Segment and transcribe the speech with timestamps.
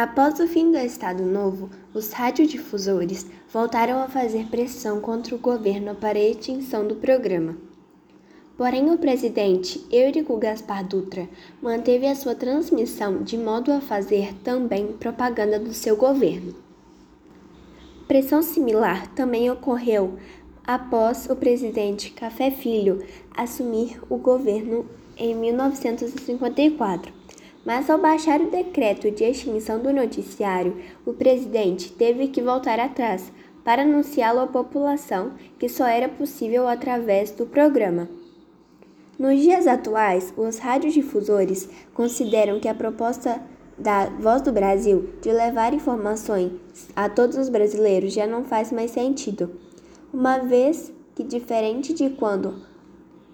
[0.00, 5.92] Após o fim do Estado Novo, os radiodifusores voltaram a fazer pressão contra o governo
[5.92, 7.56] para a extinção do programa.
[8.56, 11.28] Porém, o presidente Eurico Gaspar Dutra
[11.60, 16.54] manteve a sua transmissão de modo a fazer também propaganda do seu governo.
[18.06, 20.16] Pressão similar também ocorreu
[20.64, 23.04] após o presidente Café Filho
[23.36, 24.86] assumir o governo
[25.16, 27.17] em 1954.
[27.68, 30.74] Mas ao baixar o decreto de extinção do noticiário,
[31.04, 33.30] o presidente teve que voltar atrás
[33.62, 38.08] para anunciá-lo à população que só era possível através do programa.
[39.18, 43.38] Nos dias atuais, os radiodifusores consideram que a proposta
[43.76, 46.50] da Voz do Brasil de levar informações
[46.96, 49.50] a todos os brasileiros já não faz mais sentido,
[50.10, 52.62] uma vez que, diferente de quando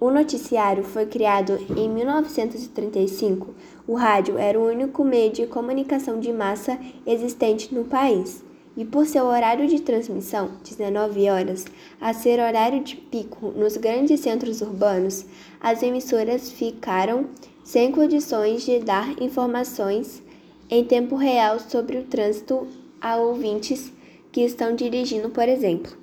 [0.00, 3.54] o noticiário foi criado em 1935,
[3.86, 8.42] o rádio era o único meio de comunicação de massa existente no país.
[8.74, 11.66] E por seu horário de transmissão, 19 horas,
[12.00, 15.26] a ser horário de pico nos grandes centros urbanos,
[15.60, 17.26] as emissoras ficaram
[17.62, 20.22] sem condições de dar informações
[20.70, 22.66] em tempo real sobre o trânsito
[23.00, 23.92] a ouvintes
[24.32, 25.99] que estão dirigindo, por exemplo.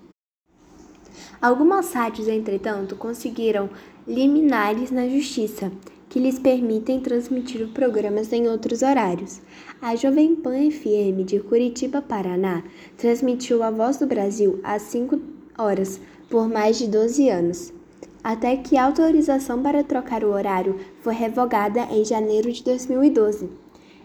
[1.42, 3.70] Algumas rádios, entretanto, conseguiram
[4.08, 5.72] liminares na justiça
[6.10, 9.42] que lhes permitem transmitir programas em outros horários.
[9.82, 12.64] A Jovem Pan FM de Curitiba, Paraná,
[12.98, 15.20] transmitiu A Voz do Brasil às 5
[15.58, 17.78] horas por mais de 12 anos
[18.28, 23.50] até que a autorização para trocar o horário foi revogada em janeiro de 2012.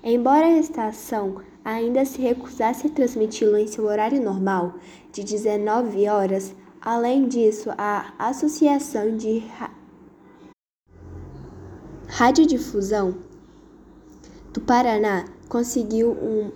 [0.04, 4.74] Embora a estação ainda se recusasse a transmiti-lo em seu horário normal,
[5.12, 9.70] de 19 horas, além disso, a Associação de Ra
[12.08, 13.14] Radiodifusão
[14.52, 16.12] do Paraná conseguiu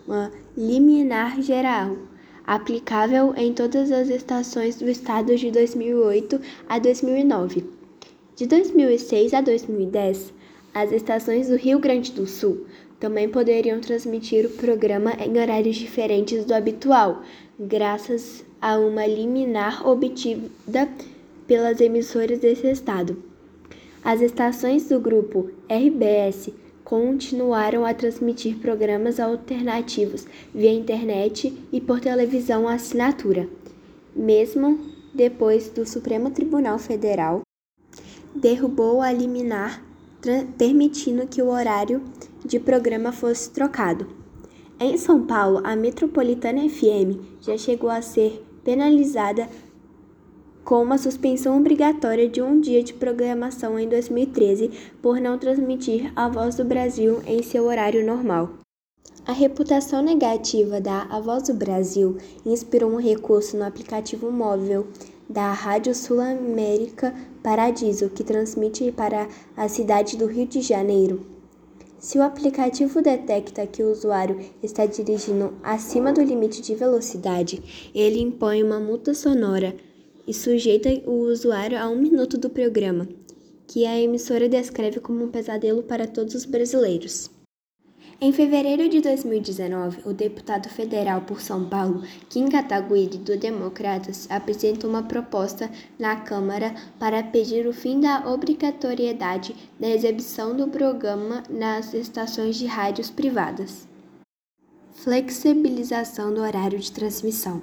[0.06, 1.96] uma liminar geral
[2.46, 7.64] aplicável em todas as estações do estado de 2008 a 2009.
[8.36, 10.34] De 2006 a 2010,
[10.74, 12.66] as estações do Rio Grande do Sul
[12.98, 17.22] também poderiam transmitir o programa em horários diferentes do habitual,
[17.58, 20.88] graças a uma liminar obtida
[21.46, 23.22] pelas emissoras desse estado.
[24.02, 26.50] As estações do grupo RBS
[26.84, 33.48] continuaram a transmitir programas alternativos via internet e por televisão assinatura,
[34.14, 34.78] mesmo
[35.12, 37.42] depois do Supremo Tribunal Federal
[38.34, 39.82] derrubou a liminar
[40.56, 42.02] permitindo que o horário
[42.44, 44.06] de programa fosse trocado.
[44.78, 49.48] Em São Paulo, a Metropolitana FM já chegou a ser penalizada
[50.64, 56.28] com uma suspensão obrigatória de um dia de programação em 2013 por não transmitir a
[56.28, 58.50] Voz do Brasil em seu horário normal.
[59.24, 64.88] A reputação negativa da A Voz do Brasil inspirou um recurso no aplicativo móvel
[65.28, 67.14] da Rádio Sul-América
[67.46, 71.24] Paradiso, que transmite para a cidade do Rio de Janeiro.
[71.96, 77.62] Se o aplicativo detecta que o usuário está dirigindo acima do limite de velocidade,
[77.94, 79.76] ele impõe uma multa sonora
[80.26, 83.06] e sujeita o usuário a um minuto do programa,
[83.68, 87.30] que a emissora descreve como um pesadelo para todos os brasileiros.
[88.18, 94.88] Em fevereiro de 2019, o deputado federal por São Paulo, Kim Kataguiri, do Democratas, apresentou
[94.88, 101.92] uma proposta na Câmara para pedir o fim da obrigatoriedade da exibição do programa nas
[101.92, 103.86] estações de rádios privadas.
[104.94, 107.60] Flexibilização do horário de transmissão.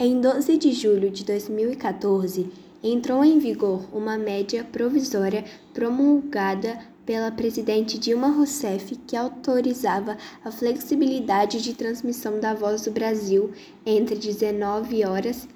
[0.00, 2.50] Em 12 de julho de 2014,
[2.82, 11.62] entrou em vigor uma média provisória promulgada pela presidente Dilma Rousseff que autorizava a flexibilidade
[11.62, 13.52] de transmissão da Voz do Brasil
[13.86, 15.48] entre 19 horas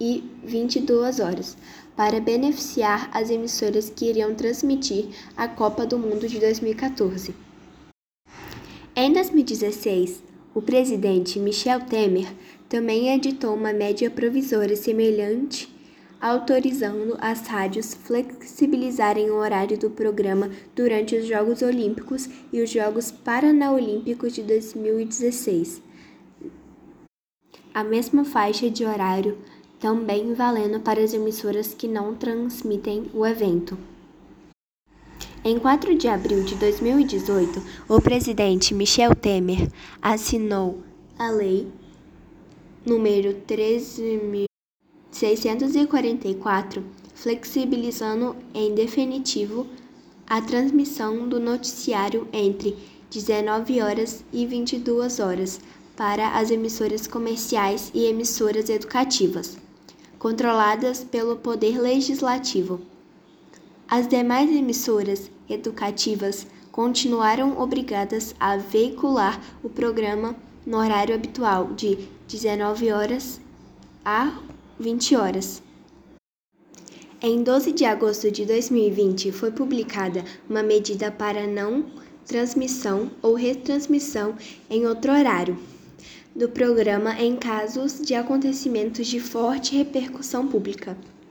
[0.00, 1.56] e 22 horas,
[1.96, 7.34] para beneficiar as emissoras que iriam transmitir a Copa do Mundo de 2014.
[8.96, 10.22] Em 2016,
[10.54, 12.32] o presidente Michel Temer
[12.68, 15.73] também editou uma média provisória semelhante,
[16.24, 23.10] autorizando as rádios flexibilizarem o horário do programa durante os Jogos Olímpicos e os Jogos
[23.10, 25.82] Paranaolímpicos de 2016.
[27.74, 29.36] A mesma faixa de horário
[29.78, 33.76] também valendo para as emissoras que não transmitem o evento.
[35.44, 39.70] Em 4 de abril de 2018, o presidente Michel Temer
[40.00, 40.82] assinou
[41.18, 41.70] a Lei
[42.86, 43.34] número
[45.14, 46.82] 13.644,
[47.14, 49.66] flexibilizando em definitivo
[50.26, 52.76] a transmissão do noticiário entre
[53.10, 55.60] 19 horas e 22 horas
[55.96, 59.56] para as emissoras comerciais e emissoras educativas,
[60.18, 62.80] controladas pelo Poder Legislativo.
[63.88, 70.34] As demais emissoras educativas continuaram obrigadas a veicular o programa
[70.66, 73.40] no horário habitual de 19 horas
[74.04, 74.36] a
[74.84, 75.62] 20 horas.
[77.22, 81.86] Em 12 de agosto de 2020, foi publicada uma medida para não
[82.26, 84.36] transmissão ou retransmissão
[84.68, 85.58] em outro horário
[86.36, 90.98] do programa em casos de acontecimentos de forte repercussão pública.